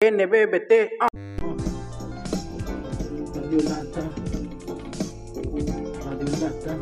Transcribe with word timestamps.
NBBT. 0.00 0.96
Radio 3.34 3.58
Lata. 3.64 4.10
Radio 6.04 6.28
Lata. 6.38 6.78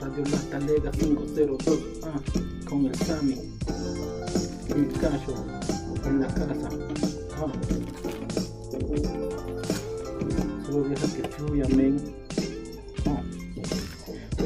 Radio 0.00 0.24
Lata 0.24 0.58
Lega 0.60 0.90
502. 0.90 1.78
Ah, 2.04 2.20
con 2.66 2.86
el 2.86 2.94
Sami. 2.94 3.34
El 4.74 4.88
Cacho. 4.98 5.44
En 6.06 6.20
la 6.22 6.26
casa. 6.28 6.70
Ah. 7.36 7.52
Solo 10.64 10.88
deja 10.88 11.06
que 11.16 11.28
fluya, 11.28 11.68
men. 11.68 12.23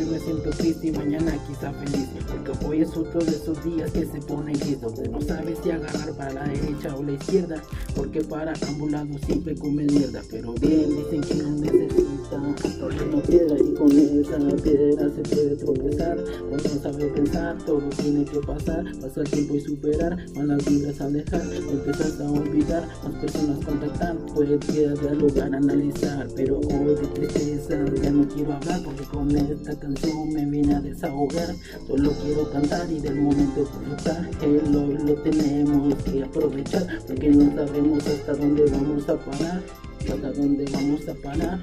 Hoy 0.08 0.14
me 0.14 0.20
siento 0.20 0.50
triste 0.50 0.86
y 0.86 0.92
mañana 0.92 1.38
quizá 1.46 1.70
feliz 1.70 2.08
Porque 2.26 2.66
hoy 2.66 2.80
es 2.80 2.96
otro 2.96 3.20
de 3.20 3.30
esos 3.30 3.62
días 3.62 3.90
que 3.90 4.06
se 4.06 4.18
pone 4.20 4.52
gris 4.54 4.80
Donde 4.80 5.06
no 5.06 5.20
sabes 5.20 5.58
si 5.62 5.70
agarrar 5.70 6.12
para 6.16 6.32
la 6.32 6.44
derecha 6.44 6.96
o 6.96 7.02
la 7.02 7.12
izquierda 7.12 7.62
Porque 7.94 8.22
para 8.22 8.54
ambos 8.68 8.90
lados 8.90 9.20
siempre 9.26 9.54
come 9.56 9.84
mierda 9.84 10.22
Pero 10.30 10.54
bien 10.54 10.96
dicen 10.96 11.20
que 11.20 11.34
no 11.34 11.50
necesita 11.50 12.36
una 12.36 13.22
piedra 13.22 13.56
Y 13.58 13.74
con 13.74 13.90
esa 13.90 14.38
piedra 14.62 15.10
se 15.10 15.22
puede 15.34 15.56
tropezar 15.56 16.24
Cuando 16.48 16.64
no 16.64 16.82
sabe 16.82 17.04
pensar 17.08 17.58
todo 17.66 17.88
tiene 18.00 18.24
que 18.24 18.38
pasar 18.40 18.84
Pasa 19.02 19.20
el 19.20 19.30
tiempo 19.30 19.56
y 19.56 19.60
superar 19.60 20.16
Malas 20.34 20.64
vibras 20.64 21.00
alejar 21.02 21.42
Empiezas 21.52 22.18
a 22.18 22.30
olvidar 22.30 22.88
Más 23.04 23.14
personas 23.20 23.64
contactar 23.64 24.16
Puede 24.34 24.56
dialogar, 24.58 25.54
analizar 25.54 26.28
Pero 26.34 26.60
hoy 26.60 26.94
de 26.94 27.06
tristeza 27.08 27.84
ya 28.02 28.10
no 28.10 28.26
quiero 28.26 28.54
hablar 28.54 28.82
Porque 28.82 29.04
con 29.04 29.36
esta 29.36 29.78
canción 29.78 29.97
me 30.06 30.44
vine 30.46 30.74
a 30.74 30.80
desahogar 30.80 31.54
Solo 31.86 32.12
quiero 32.22 32.50
cantar 32.50 32.90
y 32.90 33.00
del 33.00 33.16
momento 33.16 33.60
disfrutar 33.60 34.28
El 34.42 34.76
hoy 34.76 34.98
lo 35.04 35.14
tenemos 35.22 35.94
que 36.04 36.22
aprovechar 36.22 36.86
Porque 37.06 37.30
no 37.30 37.54
sabemos 37.54 38.06
hasta 38.06 38.34
dónde 38.34 38.64
vamos 38.70 39.08
a 39.08 39.16
parar 39.16 39.62
Hasta 40.00 40.32
dónde 40.32 40.64
vamos 40.72 41.08
a 41.08 41.14
parar. 41.14 41.60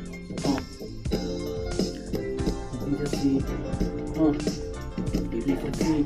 Y 2.85 2.89
dice 2.89 3.03
así 3.05 3.43
dice 5.31 5.67
así. 5.71 6.05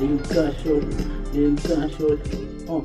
El 0.00 0.20
callo, 0.22 0.80
el 1.34 1.54
callo 1.62 2.18
oh. 2.68 2.84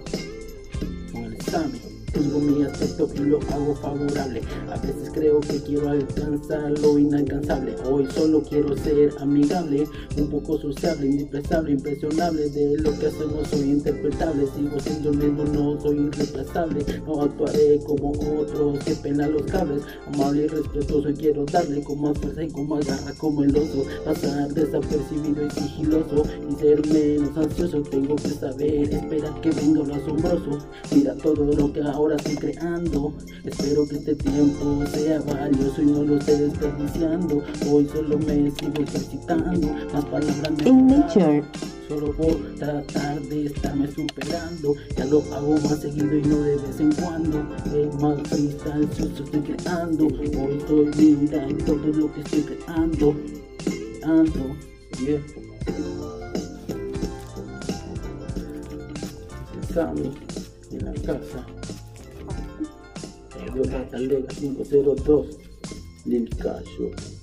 Con 1.11 1.23
el 1.25 1.33
examen 1.33 1.86
tengo 2.17 2.39
mi 2.39 2.63
aspecto 2.63 3.07
y 3.15 3.19
lo 3.19 3.39
hago 3.51 3.75
favorable. 3.75 4.41
A 4.71 4.77
veces 4.79 5.11
creo 5.13 5.39
que 5.39 5.61
quiero 5.61 5.89
alcanzar 5.89 6.71
lo 6.79 6.97
inalcanzable. 6.97 7.75
Hoy 7.85 8.07
solo 8.11 8.41
quiero 8.41 8.75
ser 8.75 9.13
amigable, 9.19 9.87
un 10.17 10.29
poco 10.29 10.57
sociable, 10.57 11.07
indispensable, 11.07 11.73
impresionable. 11.73 12.49
De 12.49 12.77
lo 12.77 12.97
que 12.97 13.07
hacemos 13.07 13.47
soy 13.49 13.71
interpretable. 13.71 14.47
Sigo 14.55 14.79
siendo 14.79 15.11
el 15.11 15.17
mismo, 15.17 15.43
no 15.43 15.81
soy 15.81 15.97
irreemplazable. 15.97 16.85
No 17.05 17.21
actuaré 17.21 17.79
como 17.85 18.11
otros 18.11 18.83
que 18.83 18.95
pena 18.95 19.27
los 19.27 19.43
cables. 19.43 19.83
Amable 20.07 20.45
y 20.45 20.47
respetuoso 20.47 21.09
y 21.09 21.13
quiero 21.13 21.45
darle 21.45 21.83
con 21.83 22.01
más 22.01 22.17
fuerza 22.17 22.43
y 22.43 22.49
con 22.49 22.67
más 22.67 22.85
garra 22.85 23.13
como 23.17 23.43
el 23.43 23.55
oso. 23.55 23.85
Pasar 24.05 24.53
desapercibido 24.53 25.45
y 25.45 25.51
sigiloso 25.51 26.23
y 26.49 26.55
ser 26.55 26.87
menos 26.87 27.37
ansioso. 27.37 27.81
Tengo 27.83 28.15
que 28.15 28.29
saber 28.29 28.93
esperar 28.93 29.39
que 29.41 29.51
venga 29.51 29.83
lo 29.83 29.95
asombroso. 29.95 30.57
Mira 30.95 31.15
todo 31.15 31.45
lo 31.45 31.71
que 31.71 31.81
ahora 31.81 32.06
estoy 32.15 32.35
creando. 32.35 33.13
Espero 33.43 33.87
que 33.87 33.95
este 33.95 34.15
tiempo 34.15 34.83
sea 34.93 35.19
valioso 35.21 35.81
y 35.81 35.85
no 35.85 36.03
lo 36.03 36.17
esté 36.17 36.37
desperdiciando. 36.37 37.43
Hoy 37.69 37.87
solo 37.91 38.17
me 38.19 38.51
sigo 38.51 38.83
ejercitando. 38.83 39.67
Más 39.93 40.05
palabras 40.05 40.51
me 40.57 40.69
In 40.69 40.87
nature. 40.87 41.43
Solo 41.87 42.11
por 42.13 42.35
tratar 42.55 43.21
de 43.21 43.45
estarme 43.45 43.91
superando. 43.91 44.75
Ya 44.97 45.05
lo 45.05 45.19
hago 45.33 45.57
más 45.57 45.79
seguido 45.81 46.17
y 46.17 46.21
no 46.21 46.41
de 46.41 46.55
vez 46.57 46.79
en 46.79 46.91
cuando. 46.93 47.45
El 47.73 47.91
más 47.99 48.21
freestyle 48.27 48.87
sucio 48.95 49.25
estoy 49.25 49.41
creando. 49.41 50.05
Hoy 50.05 50.57
estoy 50.57 51.15
mira 51.15 51.47
en 51.47 51.57
todo 51.59 51.87
lo 51.87 52.13
que 52.13 52.21
estoy 52.21 52.41
creando. 52.41 53.15
Ando, 54.03 54.55
yeah. 55.05 55.21
Sammy 59.73 60.13
en 60.71 60.85
la 60.85 60.93
casa. 61.01 61.66
Radio 63.57 63.71
Rata 63.71 63.97
Lega 63.97 64.31
502 64.31 65.37
Lil 66.05 66.29
Casio. 66.35 67.16